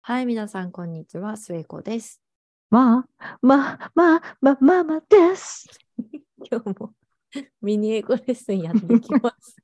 [0.00, 1.36] はい、皆さん、こんにちは。
[1.36, 2.20] 末子です。
[2.70, 5.68] まあ、まあ、まあ、まあ、まあ、まあです。
[6.50, 6.92] 今日も
[7.60, 9.54] ミニ英語レッスンやっていきます。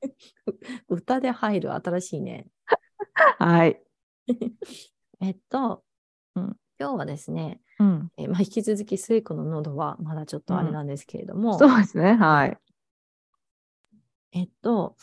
[0.87, 2.47] 歌で入る新しいね。
[3.37, 3.81] はい。
[5.19, 5.83] えっと、
[6.35, 8.09] うん今日はですね、うん。
[8.15, 12.13] えまあ、引き続き末子の喉はまだちょっとあれなんですけれども、そうですね。
[12.13, 12.57] はい。
[14.31, 14.95] えっと、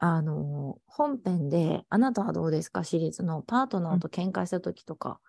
[0.00, 2.84] あのー本編で、あなたはどうですか？
[2.84, 5.20] シリーズのパートナーと喧嘩した時とか、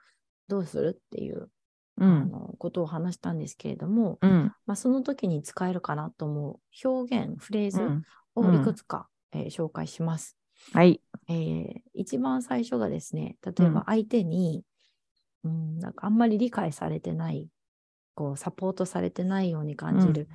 [0.47, 1.49] どうするっていう、
[1.97, 2.29] うあん。
[2.29, 4.53] のことを話したんですけれども、うん。
[4.65, 8.03] まあ、その時に使えるかなと思う表現、フレーズうん
[8.35, 10.37] をいくつか、えー紹介します。
[10.73, 11.01] はい。
[11.29, 14.63] えー一番最初がですね、例えば相手に、
[15.43, 17.49] うん、なんかあんまり理解されてない、
[18.13, 20.27] こうサポートされてないように感じる、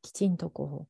[0.00, 0.88] きちんとこう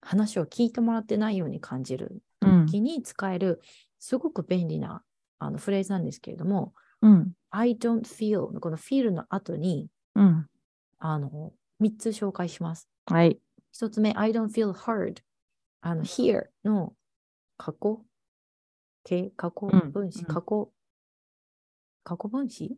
[0.00, 2.20] 話を聞いてもらってないように感じるうん。
[2.40, 3.60] 時に使える、
[3.98, 5.02] すごく便利な
[5.38, 7.32] あのフレーズなんですけれども、うん。
[7.50, 10.46] I don't feel のこの feel の後にうん。
[10.98, 12.88] あの3つ紹介します。
[13.06, 13.38] はい。
[13.72, 15.18] 一つ目、I don't feel heard。
[15.80, 16.92] あの、here の
[17.56, 18.04] 過去
[19.04, 20.72] 形、過去うん分詞、うん過去、
[22.04, 22.76] 過去分詞？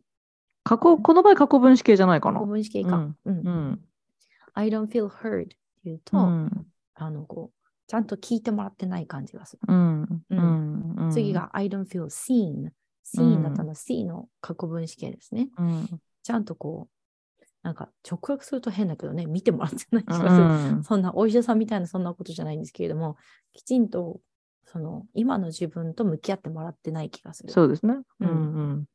[0.63, 2.47] 過去、この場合過去分詞形じゃないか過去な。
[2.47, 2.97] 分詞形か。
[2.97, 3.81] うんうんうん
[4.53, 5.47] I don't feel heard っ
[5.83, 6.67] ていうと、うん。
[6.95, 7.60] あの、こう、
[7.91, 9.61] ちゃんと聞いてもらってない感じがする。
[9.67, 10.03] うん。
[10.03, 11.11] ううんん。
[11.11, 11.33] 次。
[11.33, 12.69] が I don't feel seen。
[13.03, 15.49] seen だったの C の過去分詞形ですね。
[15.57, 16.01] うん。
[16.23, 20.77] ちゃんとこう、なんか直訳すると変だけどね、見てもらってない気うがする。
[20.77, 20.83] ん。
[20.85, 23.17] そんなお医者さんみたいなそんなことじゃないんですけれども、
[23.51, 24.21] きちんと
[24.63, 27.51] その今の自分と向き合ってもらってない気がする。
[27.51, 27.95] そうですね。
[28.21, 28.85] ううんん。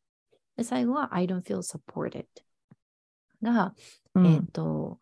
[0.57, 2.25] で最後は I don't feel supported
[3.43, 3.75] が、
[4.15, 4.27] うん。
[4.27, 5.01] えっ、と、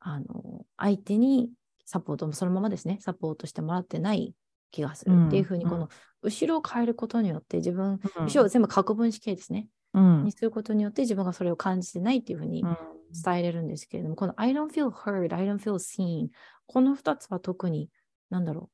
[0.00, 1.52] あの、相手に
[1.86, 4.34] サポートもそのままですね、サポートしてもらってない
[4.70, 5.28] 気がする。
[5.28, 5.70] っていうふうに、うん。
[5.70, 5.88] この
[6.22, 8.24] 後ろを変えることによって自分、うん。
[8.24, 10.24] 後ろを全部過去分詞形ですね、うん。
[10.24, 12.76] にすることによって自分がそれを感じてないっていうふうにうん。
[13.24, 16.28] 伝えれるんですけれども、この I don't feel heard, I don't feel seen
[16.66, 17.88] この2つは特に、
[18.28, 18.70] なんだろ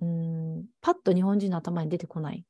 [0.00, 0.06] う。
[0.06, 2.44] うーん、パッと日本人の頭に出てこない。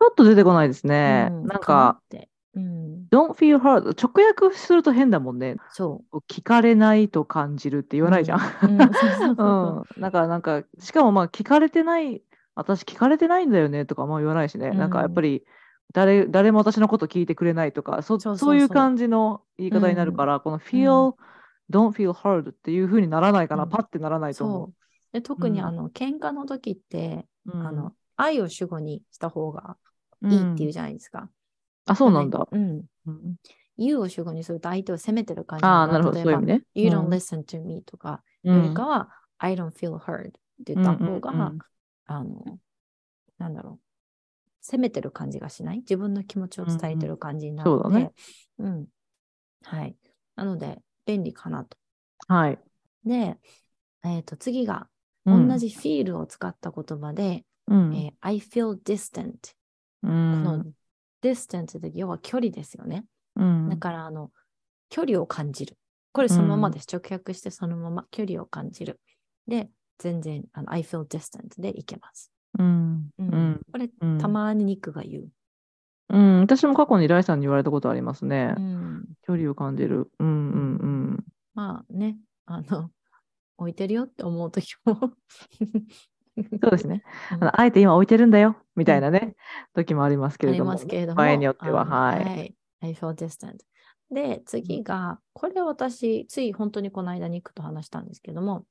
[0.00, 1.28] ちょっと出てこないですね。
[1.30, 2.29] うんなんなか、って。
[2.54, 5.56] うん、don't feel hard 直訳すると変だもんね。
[5.70, 8.04] そ聞かれないと感じるって言う。
[8.06, 8.40] わないじゃん。
[8.62, 8.80] うん。
[8.80, 12.22] うんそうそうそうそううん、なんか、しかもまあ、聞かれてない、
[12.54, 15.44] 私聞かれてないんだよねとかも言わないしね、なんかやっぱり、
[15.92, 21.14] 誰、誰も私のこと聞いてくれないとか、そそういう感じの言い方になるから、この feel、
[21.70, 24.74] don't feel hard っていう風にならないかな、うんパッてならないと思そう。
[25.12, 27.52] で特にうんあの、喧嘩の時って、う。
[27.58, 29.76] うんあの、愛を主語にした方が
[30.22, 31.30] うんいいっていうじゃないですか。
[31.86, 32.46] あ、そうなんだ。
[32.50, 32.84] うん。
[33.06, 33.36] うん、
[33.76, 36.62] you を主語にすると相手を責めてる感じああ、なるほど、そういう意味ね。
[36.74, 39.08] You う don't ん listen to me とか、うんよりかは、
[39.38, 40.32] I don't feel heard っ
[40.64, 41.52] て言った方が、
[42.06, 42.58] あの、
[43.38, 43.80] なんだろう、
[44.60, 45.78] 責めてる感じがしない？
[45.78, 48.12] 自分の気持ちを伝えてる感じになるので、そうだね
[48.58, 48.86] うん。
[49.64, 49.96] はい。
[50.36, 51.76] なので、便利かなと。
[52.28, 52.58] はい。
[53.04, 53.38] で、
[54.04, 54.88] えっ、と、次が、
[55.26, 59.30] うん同じ feel を使った言葉で、うんえー I feel distant。
[60.02, 60.64] うこの
[61.22, 63.04] ん distant って要は距離ですよね。
[63.36, 64.30] うんだから、あの、
[64.88, 65.76] 距離を感じる。
[66.12, 66.86] これそのままです。
[66.92, 69.00] 直訳してそのまま距離を感じる。
[69.46, 72.32] で、全然、あの I feel distant でいけます。
[72.58, 75.28] うんううんんこれ、うんたまにニックが言う。
[76.08, 78.60] うん、私も過去にライさんに言われたことありますねう。
[78.60, 80.10] ん、距離を感じる。
[80.18, 82.90] うんうんまあね、あの、
[83.58, 84.98] 置いてるよって思うときも。
[85.02, 86.58] うん。
[86.60, 87.02] そうですね。
[87.32, 89.34] うんあのあえて今置いてるんだよ、みたいなね、
[89.74, 91.16] 時もありますけれども、ますけれども。
[91.16, 92.54] 場合によっては、あのはい。
[92.80, 93.58] I feel distant.
[94.10, 98.64] で、次が、これ私、つい本当にこの間ニックと話したんですけども、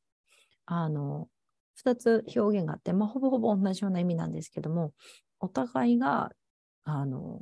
[0.65, 1.27] あの、
[1.75, 4.93] 二つ表現があって、まあ、ほぼほぼ同じような意味なんですけども、
[5.39, 6.31] お互いが、
[6.83, 7.41] あの、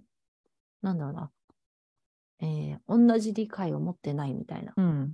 [0.82, 1.32] なんだろうな、
[2.40, 4.74] えー同じ理解を持ってないみたいな。
[4.78, 5.14] うん。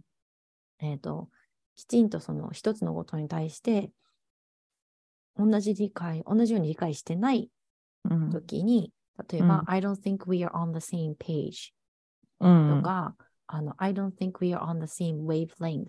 [0.80, 1.30] えっ、と、
[1.76, 3.92] きちんとその一つのことに対して、
[5.38, 7.50] 同じ理解、同じように理解してない
[8.10, 8.30] うん。
[8.30, 8.92] 時に、
[9.30, 11.72] 例えば、うん I don't think we are on the same page
[12.40, 13.16] うんとか、
[13.48, 15.86] あの、I don't think we are on the same wavelength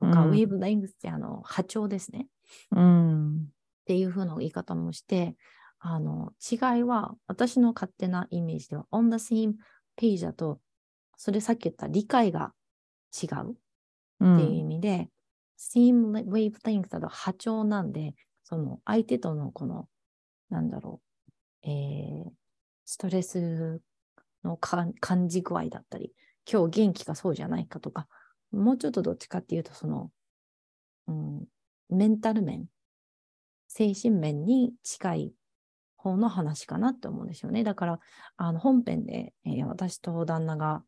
[0.00, 2.26] とか、うん wavelength ってあの波長ですね。
[2.72, 3.36] うん。
[3.36, 3.46] っ
[3.86, 5.36] ていう風な言い方もして、
[5.78, 9.54] あの、違いは、私の勝手なイメージでは、on the same
[9.96, 10.60] page だと、
[11.16, 12.52] それさっき言った理解が
[13.20, 13.56] 違う
[14.20, 14.68] うっていう意ん。
[14.68, 15.10] 味で、
[15.58, 18.14] same wavelength だと波長なんで、
[18.50, 19.88] その相手とのこの、
[20.50, 21.00] なんだろ
[21.64, 22.30] う、えー、
[22.84, 23.80] ストレス
[24.44, 26.12] の感じ具合だったり、
[26.50, 28.08] 今日元気かそうじゃないかとか、
[28.50, 30.10] もうちょっとどっちかっていうと、その、
[31.06, 31.44] うん、
[31.88, 32.66] メンタル面、
[33.68, 35.32] 精神面に近い
[35.96, 37.62] 方の話かなって思うんですよね。
[37.62, 38.00] だから、
[38.36, 40.82] あの本編で、えー私と旦那が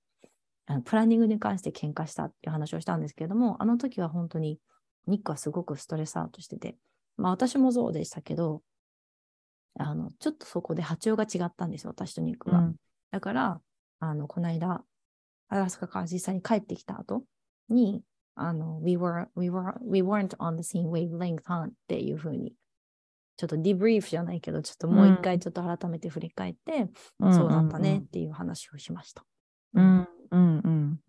[0.67, 4.59] あのプランニングに関して喧嘩したっていう話をしたんですけれども、あの時は本当に
[5.07, 6.77] ニックはすごくストレスアウトしてて、
[7.17, 8.63] まあ私もそうでしたけど、
[9.79, 12.59] あのちょっとそこで波長が違ったんですよ、私とニックが。
[12.59, 12.77] うん
[13.13, 13.61] だから、
[14.01, 14.83] あのこの間、
[15.49, 17.25] アラスカから実際に帰ってきた後
[17.69, 18.03] に、
[18.35, 21.65] あの we, were, we, were, we weren't on the same wavelength huh?
[21.65, 22.55] っていうふうに、
[23.37, 26.89] ちょっとディブリーフじゃないけど、ちょっともう一回ちょっと改めて振り返って、
[27.21, 29.25] そうだったねっていう話をしました。
[29.75, 31.01] うんうんうん。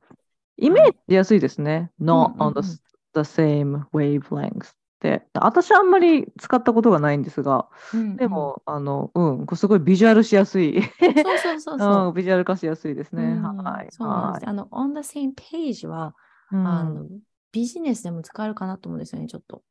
[0.57, 1.89] イメージしやすいですね。
[2.01, 2.67] not うんうん on the,
[3.13, 5.27] the same wavelength って。
[5.33, 10.77] 私はあんまり使ったことがないんですが、うんでも、あの、うん、すごいビジュアルしやすい。
[10.77, 10.83] うん、
[11.23, 12.07] そうそうそうそう。
[12.07, 13.23] うん、ビジュアル化しやすいですね。
[13.23, 13.87] うんはい。
[13.91, 14.45] そうなんです。
[14.45, 16.15] はあの、on the same page は、
[16.51, 16.55] い。
[16.55, 17.05] うんあの、
[17.51, 19.61] ビジネスでも使えるかなと思うんですよね、ちょっと。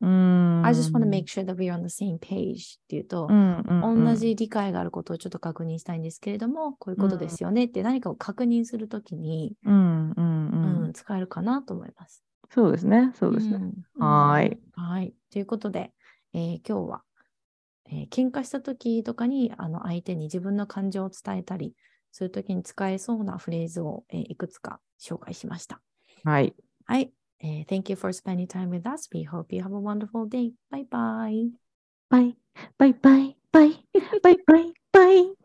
[0.00, 0.62] うん。
[0.64, 12.24] I just want to make sure that we're on the same page っていうと、うんうんうん同じ理解があることをちょっと確認したいんですけれども、こういうことですよねって何かを確認するときに、うんうんううんん使えるかなと思います。
[12.54, 13.12] そうですね。
[13.14, 13.56] そうですね。
[13.56, 13.58] う
[14.04, 14.58] んはーい。
[14.72, 15.14] はい。
[15.30, 15.92] ということで、
[16.34, 17.02] えー今日は、
[17.86, 21.74] えー喧嘩したときとかにあの相手に自分の感情を伝えたり
[22.10, 25.80] するときに使えそうなフレーズを、えーいくつか紹介しました。
[26.24, 26.54] はい。
[26.84, 27.12] はい。
[27.40, 29.08] えー Thank you for spending time with us.
[29.14, 30.52] We hope you have a wonderful day.
[30.70, 31.50] Bye bye.
[32.10, 32.36] バイ、
[32.76, 33.86] バイバイ、バイ、
[34.22, 35.36] バイバイ、バイ。